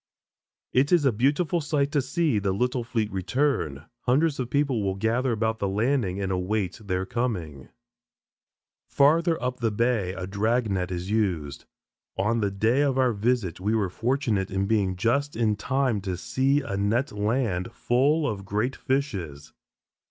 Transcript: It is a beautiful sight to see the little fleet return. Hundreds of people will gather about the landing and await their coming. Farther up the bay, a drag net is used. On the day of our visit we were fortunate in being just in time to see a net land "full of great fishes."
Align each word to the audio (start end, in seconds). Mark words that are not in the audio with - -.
It 0.73 0.91
is 0.91 1.05
a 1.05 1.11
beautiful 1.11 1.61
sight 1.61 1.91
to 1.91 2.01
see 2.01 2.39
the 2.39 2.53
little 2.53 2.83
fleet 2.83 3.11
return. 3.11 3.85
Hundreds 4.07 4.39
of 4.39 4.49
people 4.49 4.81
will 4.81 4.95
gather 4.95 5.31
about 5.31 5.59
the 5.59 5.67
landing 5.67 6.19
and 6.19 6.31
await 6.31 6.81
their 6.83 7.05
coming. 7.05 7.69
Farther 8.87 9.39
up 9.39 9.59
the 9.59 9.69
bay, 9.69 10.13
a 10.13 10.25
drag 10.25 10.71
net 10.71 10.89
is 10.89 11.11
used. 11.11 11.65
On 12.17 12.39
the 12.39 12.49
day 12.49 12.81
of 12.81 12.97
our 12.97 13.13
visit 13.13 13.59
we 13.59 13.75
were 13.75 13.89
fortunate 13.91 14.49
in 14.49 14.65
being 14.65 14.95
just 14.95 15.35
in 15.35 15.55
time 15.55 16.01
to 16.01 16.17
see 16.17 16.61
a 16.61 16.75
net 16.75 17.11
land 17.11 17.71
"full 17.71 18.27
of 18.27 18.43
great 18.43 18.75
fishes." 18.75 19.53